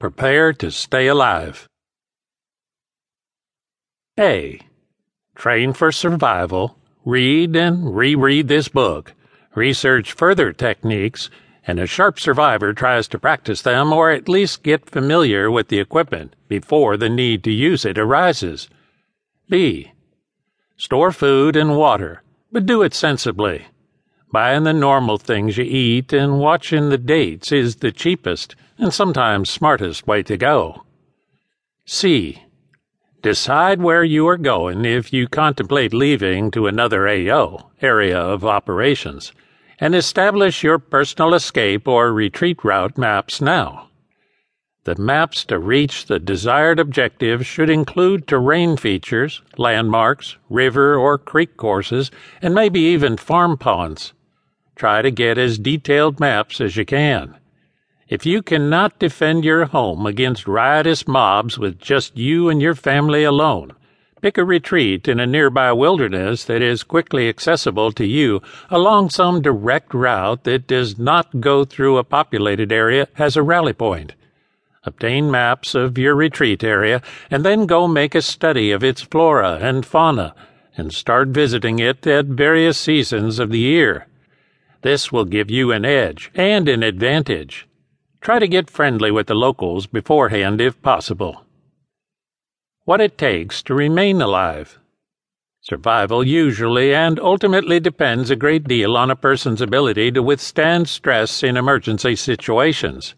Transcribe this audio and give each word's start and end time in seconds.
Prepare 0.00 0.54
to 0.54 0.70
stay 0.70 1.08
alive. 1.08 1.68
A. 4.18 4.58
Train 5.34 5.74
for 5.74 5.92
survival. 5.92 6.78
Read 7.04 7.54
and 7.54 7.94
reread 7.94 8.48
this 8.48 8.68
book. 8.68 9.12
Research 9.54 10.12
further 10.12 10.54
techniques, 10.54 11.28
and 11.66 11.78
a 11.78 11.86
sharp 11.86 12.18
survivor 12.18 12.72
tries 12.72 13.08
to 13.08 13.18
practice 13.18 13.60
them 13.60 13.92
or 13.92 14.10
at 14.10 14.26
least 14.26 14.62
get 14.62 14.88
familiar 14.88 15.50
with 15.50 15.68
the 15.68 15.80
equipment 15.80 16.34
before 16.48 16.96
the 16.96 17.10
need 17.10 17.44
to 17.44 17.52
use 17.52 17.84
it 17.84 17.98
arises. 17.98 18.70
B. 19.50 19.92
Store 20.78 21.12
food 21.12 21.56
and 21.56 21.76
water, 21.76 22.22
but 22.50 22.64
do 22.64 22.80
it 22.80 22.94
sensibly. 22.94 23.66
Buying 24.32 24.62
the 24.62 24.72
normal 24.72 25.18
things 25.18 25.58
you 25.58 25.64
eat 25.64 26.12
and 26.12 26.38
watching 26.38 26.88
the 26.88 26.98
dates 26.98 27.50
is 27.50 27.76
the 27.76 27.90
cheapest 27.90 28.54
and 28.78 28.94
sometimes 28.94 29.50
smartest 29.50 30.06
way 30.06 30.22
to 30.22 30.36
go. 30.36 30.84
C. 31.84 32.44
Decide 33.22 33.82
where 33.82 34.04
you 34.04 34.28
are 34.28 34.36
going 34.36 34.84
if 34.84 35.12
you 35.12 35.26
contemplate 35.26 35.92
leaving 35.92 36.52
to 36.52 36.68
another 36.68 37.08
AO, 37.08 37.70
area 37.82 38.18
of 38.18 38.44
operations, 38.44 39.32
and 39.80 39.96
establish 39.96 40.62
your 40.62 40.78
personal 40.78 41.34
escape 41.34 41.88
or 41.88 42.12
retreat 42.12 42.62
route 42.62 42.96
maps 42.96 43.40
now. 43.40 43.88
The 44.84 44.94
maps 44.94 45.44
to 45.46 45.58
reach 45.58 46.06
the 46.06 46.20
desired 46.20 46.78
objective 46.78 47.44
should 47.44 47.68
include 47.68 48.28
terrain 48.28 48.76
features, 48.76 49.42
landmarks, 49.58 50.36
river 50.48 50.94
or 50.94 51.18
creek 51.18 51.56
courses, 51.56 52.12
and 52.40 52.54
maybe 52.54 52.80
even 52.80 53.16
farm 53.16 53.58
ponds. 53.58 54.12
Try 54.80 55.02
to 55.02 55.10
get 55.10 55.36
as 55.36 55.58
detailed 55.58 56.20
maps 56.20 56.58
as 56.58 56.74
you 56.74 56.86
can. 56.86 57.36
If 58.08 58.24
you 58.24 58.40
cannot 58.40 58.98
defend 58.98 59.44
your 59.44 59.66
home 59.66 60.06
against 60.06 60.48
riotous 60.48 61.06
mobs 61.06 61.58
with 61.58 61.78
just 61.78 62.16
you 62.16 62.48
and 62.48 62.62
your 62.62 62.74
family 62.74 63.22
alone, 63.22 63.72
pick 64.22 64.38
a 64.38 64.42
retreat 64.42 65.06
in 65.06 65.20
a 65.20 65.26
nearby 65.26 65.70
wilderness 65.72 66.44
that 66.44 66.62
is 66.62 66.82
quickly 66.82 67.28
accessible 67.28 67.92
to 67.92 68.06
you 68.06 68.40
along 68.70 69.10
some 69.10 69.42
direct 69.42 69.92
route 69.92 70.44
that 70.44 70.66
does 70.66 70.98
not 70.98 71.40
go 71.40 71.66
through 71.66 71.98
a 71.98 72.02
populated 72.02 72.72
area 72.72 73.06
as 73.18 73.36
a 73.36 73.42
rally 73.42 73.74
point. 73.74 74.14
Obtain 74.84 75.30
maps 75.30 75.74
of 75.74 75.98
your 75.98 76.14
retreat 76.14 76.64
area 76.64 77.02
and 77.30 77.44
then 77.44 77.66
go 77.66 77.86
make 77.86 78.14
a 78.14 78.22
study 78.22 78.70
of 78.70 78.82
its 78.82 79.02
flora 79.02 79.58
and 79.60 79.84
fauna 79.84 80.34
and 80.74 80.94
start 80.94 81.28
visiting 81.28 81.78
it 81.78 82.06
at 82.06 82.24
various 82.24 82.78
seasons 82.78 83.38
of 83.38 83.50
the 83.50 83.58
year. 83.58 84.06
This 84.82 85.12
will 85.12 85.26
give 85.26 85.50
you 85.50 85.72
an 85.72 85.84
edge 85.84 86.30
and 86.34 86.66
an 86.66 86.82
advantage. 86.82 87.68
Try 88.22 88.38
to 88.38 88.48
get 88.48 88.70
friendly 88.70 89.10
with 89.10 89.26
the 89.26 89.34
locals 89.34 89.86
beforehand 89.86 90.60
if 90.60 90.80
possible. 90.80 91.44
What 92.84 93.00
it 93.00 93.18
takes 93.18 93.62
to 93.64 93.74
remain 93.74 94.22
alive. 94.22 94.78
Survival 95.60 96.26
usually 96.26 96.94
and 96.94 97.20
ultimately 97.20 97.78
depends 97.78 98.30
a 98.30 98.36
great 98.36 98.64
deal 98.64 98.96
on 98.96 99.10
a 99.10 99.16
person's 99.16 99.60
ability 99.60 100.12
to 100.12 100.22
withstand 100.22 100.88
stress 100.88 101.42
in 101.42 101.58
emergency 101.58 102.16
situations. 102.16 103.14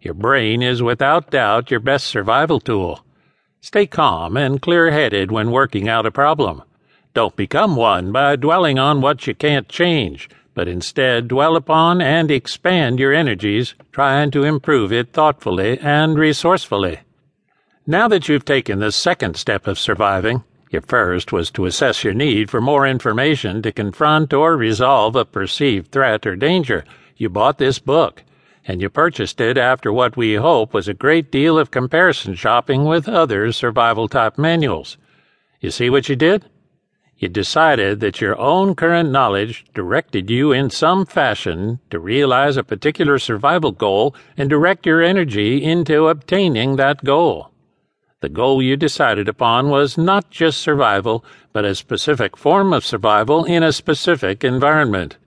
Your 0.00 0.14
brain 0.14 0.62
is 0.62 0.80
without 0.80 1.30
doubt 1.30 1.72
your 1.72 1.80
best 1.80 2.06
survival 2.06 2.60
tool. 2.60 3.04
Stay 3.60 3.86
calm 3.86 4.36
and 4.36 4.62
clear 4.62 4.92
headed 4.92 5.32
when 5.32 5.50
working 5.50 5.88
out 5.88 6.06
a 6.06 6.12
problem. 6.12 6.62
Don't 7.14 7.34
become 7.34 7.74
one 7.74 8.12
by 8.12 8.36
dwelling 8.36 8.78
on 8.78 9.00
what 9.00 9.26
you 9.26 9.34
can't 9.34 9.68
change 9.68 10.28
but 10.54 10.68
instead 10.68 11.28
dwell 11.28 11.56
upon 11.56 12.00
and 12.00 12.30
expand 12.30 12.98
your 12.98 13.12
energies, 13.12 13.74
trying 13.92 14.30
to 14.30 14.44
improve 14.44 14.92
it 14.92 15.12
thoughtfully 15.12 15.78
and 15.80 16.18
resourcefully. 16.18 17.00
Now 17.86 18.08
that 18.08 18.28
you've 18.28 18.44
taken 18.44 18.78
the 18.78 18.92
second 18.92 19.36
step 19.36 19.66
of 19.66 19.78
surviving, 19.78 20.44
your 20.70 20.82
first 20.82 21.32
was 21.32 21.50
to 21.52 21.66
assess 21.66 22.04
your 22.04 22.14
need 22.14 22.50
for 22.50 22.60
more 22.60 22.86
information 22.86 23.60
to 23.62 23.72
confront 23.72 24.32
or 24.32 24.56
resolve 24.56 25.16
a 25.16 25.24
perceived 25.24 25.90
threat 25.90 26.26
or 26.26 26.36
danger. 26.36 26.84
You 27.16 27.28
bought 27.28 27.58
this 27.58 27.80
book, 27.80 28.22
and 28.66 28.80
you 28.80 28.88
purchased 28.88 29.40
it 29.40 29.58
after 29.58 29.92
what 29.92 30.16
we 30.16 30.34
hope 30.34 30.72
was 30.72 30.86
a 30.86 30.94
great 30.94 31.32
deal 31.32 31.58
of 31.58 31.72
comparison 31.72 32.34
shopping 32.34 32.84
with 32.84 33.08
other 33.08 33.50
survival 33.50 34.06
type 34.06 34.38
manuals. 34.38 34.96
You 35.60 35.70
see 35.70 35.90
what 35.90 36.08
you 36.08 36.14
did? 36.14 36.44
You 37.20 37.28
decided 37.28 38.00
that 38.00 38.22
your 38.22 38.36
own 38.40 38.74
current 38.74 39.10
knowledge 39.10 39.66
directed 39.74 40.30
you 40.30 40.52
in 40.52 40.70
some 40.70 41.04
fashion 41.04 41.78
to 41.90 41.98
realize 41.98 42.56
a 42.56 42.64
particular 42.64 43.18
survival 43.18 43.72
goal 43.72 44.14
and 44.38 44.48
direct 44.48 44.86
your 44.86 45.02
energy 45.02 45.62
into 45.62 46.08
obtaining 46.08 46.76
that 46.76 47.04
goal. 47.04 47.50
The 48.20 48.30
goal 48.30 48.62
you 48.62 48.74
decided 48.74 49.28
upon 49.28 49.68
was 49.68 49.98
not 49.98 50.30
just 50.30 50.62
survival, 50.62 51.22
but 51.52 51.66
a 51.66 51.74
specific 51.74 52.38
form 52.38 52.72
of 52.72 52.86
survival 52.86 53.44
in 53.44 53.62
a 53.62 53.72
specific 53.72 54.42
environment. 54.42 55.18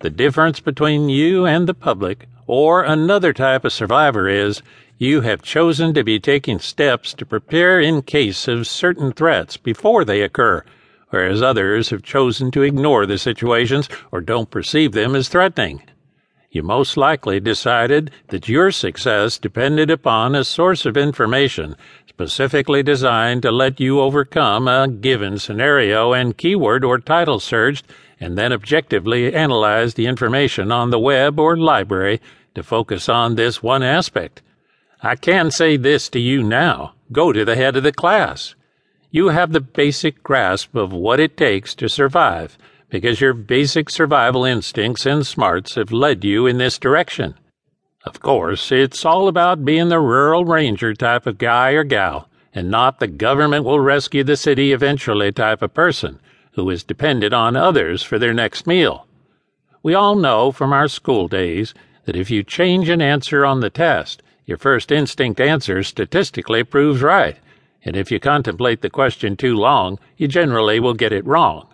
The 0.00 0.10
difference 0.10 0.60
between 0.60 1.08
you 1.08 1.46
and 1.46 1.66
the 1.66 1.72
public, 1.72 2.28
or 2.46 2.82
another 2.82 3.32
type 3.32 3.64
of 3.64 3.72
survivor, 3.72 4.28
is 4.28 4.60
you 4.98 5.22
have 5.22 5.40
chosen 5.40 5.94
to 5.94 6.04
be 6.04 6.20
taking 6.20 6.58
steps 6.58 7.14
to 7.14 7.24
prepare 7.24 7.80
in 7.80 8.02
case 8.02 8.46
of 8.46 8.66
certain 8.66 9.12
threats 9.12 9.56
before 9.56 10.04
they 10.04 10.20
occur 10.20 10.64
whereas 11.10 11.42
others 11.42 11.90
have 11.90 12.02
chosen 12.02 12.50
to 12.52 12.62
ignore 12.62 13.06
the 13.06 13.18
situations 13.18 13.88
or 14.10 14.20
don't 14.20 14.50
perceive 14.50 14.92
them 14.92 15.14
as 15.14 15.28
threatening. 15.28 15.82
You 16.50 16.64
most 16.64 16.96
likely 16.96 17.38
decided 17.38 18.10
that 18.28 18.48
your 18.48 18.72
success 18.72 19.38
depended 19.38 19.88
upon 19.88 20.34
a 20.34 20.42
source 20.42 20.84
of 20.84 20.96
information 20.96 21.76
specifically 22.08 22.82
designed 22.82 23.40
to 23.40 23.50
let 23.50 23.80
you 23.80 23.98
overcome 23.98 24.68
a 24.68 24.86
given 24.86 25.38
scenario 25.38 26.12
and 26.12 26.36
keyword 26.36 26.84
or 26.84 26.98
title 26.98 27.40
searched, 27.40 27.86
and 28.20 28.36
then 28.36 28.52
objectively 28.52 29.32
analyze 29.32 29.94
the 29.94 30.06
information 30.06 30.70
on 30.70 30.90
the 30.90 30.98
web 30.98 31.40
or 31.40 31.56
library 31.56 32.20
to 32.54 32.62
focus 32.62 33.08
on 33.08 33.36
this 33.36 33.62
one 33.62 33.82
aspect. 33.82 34.42
I 35.02 35.16
can 35.16 35.50
say 35.50 35.78
this 35.78 36.10
to 36.10 36.20
you 36.20 36.42
now 36.42 36.92
go 37.10 37.32
to 37.32 37.42
the 37.42 37.56
head 37.56 37.76
of 37.76 37.84
the 37.84 37.92
class. 37.92 38.54
You 39.12 39.30
have 39.30 39.50
the 39.50 39.60
basic 39.60 40.22
grasp 40.22 40.76
of 40.76 40.92
what 40.92 41.18
it 41.18 41.36
takes 41.36 41.74
to 41.74 41.88
survive 41.88 42.56
because 42.90 43.20
your 43.20 43.32
basic 43.32 43.90
survival 43.90 44.44
instincts 44.44 45.04
and 45.04 45.26
smarts 45.26 45.74
have 45.74 45.90
led 45.90 46.24
you 46.24 46.46
in 46.46 46.58
this 46.58 46.78
direction. 46.78 47.34
Of 48.04 48.20
course, 48.20 48.70
it's 48.70 49.04
all 49.04 49.26
about 49.26 49.64
being 49.64 49.88
the 49.88 49.98
rural 49.98 50.44
ranger 50.44 50.94
type 50.94 51.26
of 51.26 51.38
guy 51.38 51.72
or 51.72 51.82
gal, 51.82 52.28
and 52.54 52.70
not 52.70 53.00
the 53.00 53.08
government 53.08 53.64
will 53.64 53.80
rescue 53.80 54.22
the 54.22 54.36
city 54.36 54.72
eventually 54.72 55.32
type 55.32 55.60
of 55.60 55.74
person 55.74 56.20
who 56.52 56.70
is 56.70 56.84
dependent 56.84 57.34
on 57.34 57.56
others 57.56 58.04
for 58.04 58.16
their 58.16 58.32
next 58.32 58.64
meal. 58.64 59.08
We 59.82 59.92
all 59.92 60.14
know 60.14 60.52
from 60.52 60.72
our 60.72 60.86
school 60.86 61.26
days 61.26 61.74
that 62.04 62.16
if 62.16 62.30
you 62.30 62.44
change 62.44 62.88
an 62.88 63.02
answer 63.02 63.44
on 63.44 63.58
the 63.58 63.70
test, 63.70 64.22
your 64.46 64.58
first 64.58 64.92
instinct 64.92 65.40
answer 65.40 65.82
statistically 65.82 66.62
proves 66.62 67.02
right 67.02 67.36
and 67.84 67.96
if 67.96 68.10
you 68.10 68.20
contemplate 68.20 68.82
the 68.82 68.90
question 68.90 69.36
too 69.36 69.54
long, 69.54 69.98
you 70.16 70.28
generally 70.28 70.80
will 70.80 70.94
get 70.94 71.12
it 71.12 71.26
wrong. 71.26 71.66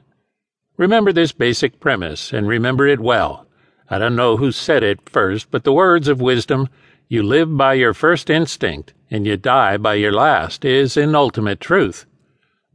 Remember 0.77 1.13
this 1.13 1.33
basic 1.33 1.81
premise, 1.81 2.33
and 2.33 2.47
remember 2.47 2.87
it 2.87 3.01
well. 3.01 3.47
I 3.89 3.99
don't 3.99 4.17
know 4.17 4.37
who 4.37 4.53
said 4.53 4.83
it 4.83 5.09
first, 5.09 5.51
but 5.51 5.65
the 5.65 5.73
words 5.73 6.09
of 6.09 6.21
wisdom, 6.21 6.69
you 7.09 7.23
live 7.23 7.57
by 7.57 7.75
your 7.75 7.95
first 7.95 8.29
instinct, 8.29 8.93
and 9.11 9.27
you 9.27 9.37
die 9.37 9.77
by 9.77 9.95
your 9.95 10.13
last, 10.13 10.65
is 10.65 10.97
an 10.97 11.15
ultimate 11.15 11.61
truth. 11.61 12.05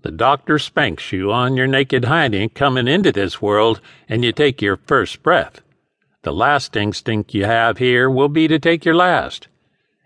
The 0.03 0.11
doctor 0.11 0.57
spanks 0.57 1.11
you 1.11 1.31
on 1.31 1.55
your 1.55 1.67
naked 1.67 2.03
hiney 2.03 2.53
coming 2.53 2.87
into 2.87 3.11
this 3.11 3.41
world, 3.41 3.81
and 4.09 4.23
you 4.23 4.31
take 4.31 4.61
your 4.61 4.77
first 4.77 5.21
breath. 5.21 5.61
The 6.23 6.33
last 6.33 6.75
instinct 6.75 7.33
you 7.33 7.45
have 7.45 7.77
here 7.77 8.09
will 8.09 8.29
be 8.29 8.47
to 8.47 8.57
take 8.57 8.83
your 8.83 8.95
last. 8.95 9.47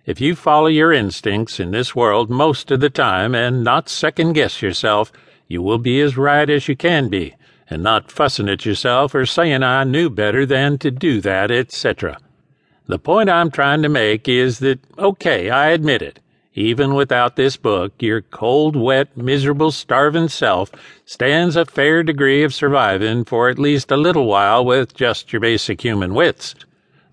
If 0.05 0.21
you 0.21 0.35
follow 0.35 0.67
your 0.67 0.93
instincts 0.93 1.59
in 1.59 1.72
this 1.72 1.96
world 1.96 2.29
most 2.29 2.69
of 2.69 2.79
the 2.79 2.91
time 2.91 3.34
and 3.34 3.63
not 3.63 3.90
second 3.90 4.34
guess 4.34 4.61
yourself, 4.61 5.11
you 5.47 5.63
will 5.63 5.79
be 5.79 5.99
as 5.99 6.16
right 6.16 6.47
as 6.47 6.67
you 6.67 6.75
can 6.75 7.09
be, 7.09 7.34
and 7.72 7.81
not 7.81 8.11
fussing 8.11 8.47
at 8.47 8.67
yourself 8.67 9.16
or 9.16 9.25
saying 9.25 9.63
I 9.63 9.84
knew 9.84 10.11
better 10.11 10.46
than 10.46 10.78
to 10.78 10.91
do 10.91 11.22
that, 11.22 11.49
etc. 11.49 12.19
The 12.85 12.99
point 12.99 13.31
I'm 13.31 13.49
trying 13.49 13.81
to 13.81 13.90
make 13.90 14.28
is 14.28 14.59
that, 14.59 14.79
okay, 14.99 15.49
I 15.49 15.69
admit 15.69 16.03
it. 16.03 16.19
Even 16.53 16.93
without 16.93 17.35
this 17.35 17.58
book, 17.58 17.93
your 17.99 18.22
cold, 18.22 18.75
wet, 18.75 19.17
miserable, 19.17 19.72
starving 19.72 20.29
self 20.29 20.69
stands 21.05 21.55
a 21.55 21.66
fair 21.66 22.03
degree 22.03 22.43
of 22.43 22.53
surviving 22.53 23.25
for 23.25 23.49
at 23.49 23.58
least 23.58 23.90
a 23.90 23.97
little 23.97 24.28
while 24.28 24.63
with 24.63 24.93
just 24.93 25.34
your 25.34 25.40
basic 25.40 25.81
human 25.81 26.13
wits. 26.13 26.53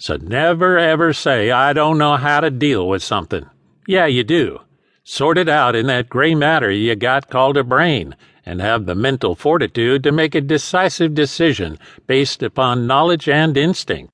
So 0.02 0.16
never 0.16 0.78
ever 0.78 1.12
say, 1.12 1.52
I 1.52 1.72
don't 1.72 1.96
know 1.96 2.16
how 2.16 2.40
to 2.40 2.50
deal 2.50 2.88
with 2.88 3.04
something. 3.04 3.48
Yeah, 3.86 4.06
you 4.06 4.24
do. 4.24 4.58
Sort 5.04 5.38
it 5.38 5.48
out 5.48 5.76
in 5.76 5.86
that 5.86 6.08
gray 6.08 6.34
matter 6.34 6.72
you 6.72 6.96
got 6.96 7.30
called 7.30 7.56
a 7.56 7.62
brain, 7.62 8.16
and 8.44 8.60
have 8.60 8.86
the 8.86 8.96
mental 8.96 9.36
fortitude 9.36 10.02
to 10.02 10.10
make 10.10 10.34
a 10.34 10.40
decisive 10.40 11.14
decision 11.14 11.78
based 12.08 12.42
upon 12.42 12.88
knowledge 12.88 13.28
and 13.28 13.56
instinct. 13.56 14.12